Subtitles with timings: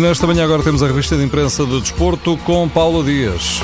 [0.00, 3.60] Nesta manhã agora temos a revista de imprensa do desporto com Paulo Dias.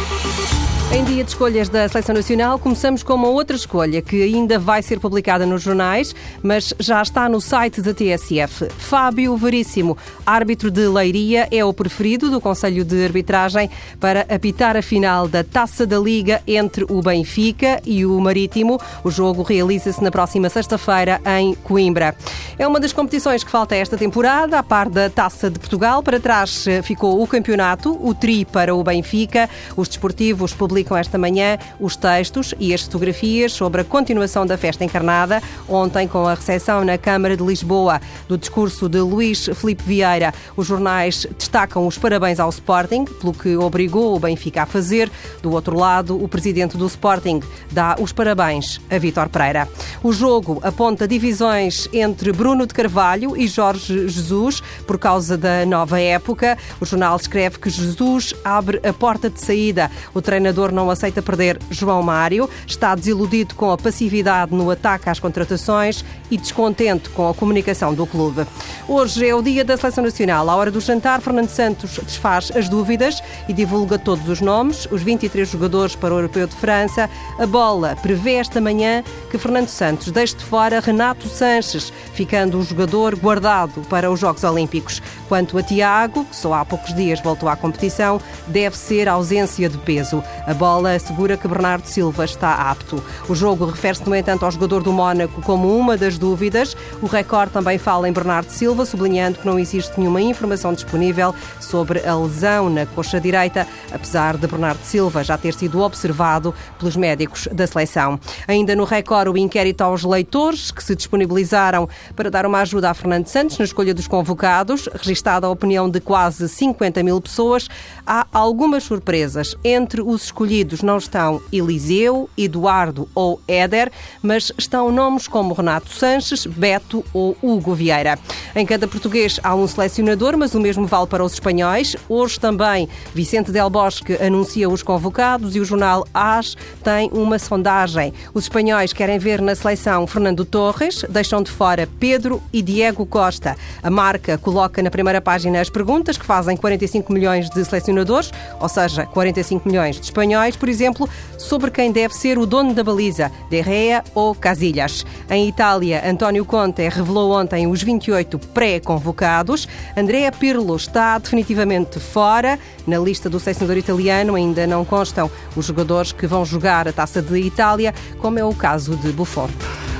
[0.93, 4.81] Em dia de escolhas da Seleção Nacional, começamos com uma outra escolha que ainda vai
[4.83, 8.69] ser publicada nos jornais, mas já está no site da TSF.
[8.79, 13.69] Fábio Veríssimo, árbitro de Leiria, é o preferido do Conselho de Arbitragem
[13.99, 18.81] para apitar a final da Taça da Liga entre o Benfica e o Marítimo.
[19.03, 22.15] O jogo realiza-se na próxima sexta-feira em Coimbra.
[22.57, 26.01] É uma das competições que falta esta temporada, a par da Taça de Portugal.
[26.03, 29.51] Para trás ficou o campeonato, o tri para o Benfica.
[29.77, 34.59] Os desportivos publicam publicam esta manhã os textos e as fotografias sobre a continuação da
[34.59, 39.83] festa encarnada, ontem com a recepção na Câmara de Lisboa do discurso de Luís Felipe
[39.83, 40.35] Vieira.
[40.55, 45.11] Os jornais destacam os parabéns ao Sporting, pelo que obrigou o Benfica a fazer.
[45.41, 47.41] Do outro lado, o presidente do Sporting
[47.73, 49.67] dá os parabéns a Vítor Pereira.
[50.03, 55.99] O jogo aponta divisões entre Bruno de Carvalho e Jorge Jesus por causa da nova
[55.99, 56.59] época.
[56.79, 59.91] O jornal escreve que Jesus abre a porta de saída.
[60.13, 65.19] O treinador não aceita perder João Mário, está desiludido com a passividade no ataque às
[65.19, 68.47] contratações e descontente com a comunicação do clube.
[68.89, 70.49] Hoje é o dia da Seleção Nacional.
[70.49, 75.03] À hora do jantar, Fernando Santos desfaz as dúvidas e divulga todos os nomes, os
[75.03, 77.09] 23 jogadores para o Europeu de França.
[77.39, 82.63] A bola prevê esta manhã que Fernando Santos deixe de fora Renato Sanches, ficando o
[82.63, 85.03] jogador guardado para os Jogos Olímpicos.
[85.29, 89.77] Quanto a Tiago, que só há poucos dias voltou à competição, deve ser ausência de
[89.77, 90.25] peso.
[90.47, 93.05] A bola assegura que Bernardo Silva está apto.
[93.29, 96.75] O jogo refere-se, no entanto, ao jogador do Mónaco como uma das dúvidas.
[97.03, 102.07] O Record também fala em Bernardo Silva, sublinhando que não existe nenhuma informação disponível sobre
[102.07, 107.47] a lesão na coxa direita, apesar de Bernardo Silva já ter sido observado pelos médicos
[107.53, 108.19] da seleção.
[108.49, 112.95] Ainda no Record, o inquérito aos leitores que se disponibilizaram para dar uma ajuda a
[112.95, 117.69] Fernando Santos na escolha dos convocados, registada a opinião de quase 50 mil pessoas,
[118.07, 119.57] há algumas surpresas.
[119.65, 123.91] Entre os escolhidos não estão Eliseu, Eduardo ou Éder,
[124.23, 128.19] mas estão nomes como Renato Sanches, Beto ou Hugo Vieira.
[128.55, 131.97] Em cada português há um selecionador, mas o mesmo vale para os espanhóis.
[132.09, 138.13] Hoje também Vicente Del Bosque anuncia os convocados e o jornal AS tem uma sondagem.
[138.33, 143.57] Os espanhóis querem ver na seleção Fernando Torres, deixam de fora Pedro e Diego Costa.
[143.83, 148.31] A marca coloca na primeira página as perguntas que fazem 45 milhões de selecionadores,
[148.61, 151.09] ou seja, 45 milhões de espanhóis por exemplo,
[151.39, 155.05] sobre quem deve ser o dono da baliza, De Rea ou Casillas.
[155.31, 159.69] Em Itália, António Conte revelou ontem os 28 pré-convocados.
[159.97, 162.59] Andrea Pirlo está definitivamente fora.
[162.87, 167.23] Na lista do selecionador italiano ainda não constam os jogadores que vão jogar a Taça
[167.23, 169.49] de Itália, como é o caso de Buffon.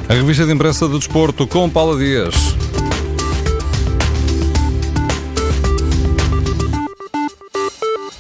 [0.09, 2.35] A revista de imprensa do desporto com Paula Dias.